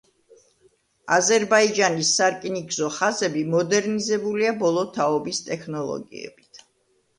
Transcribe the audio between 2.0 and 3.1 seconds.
სარკინიგზო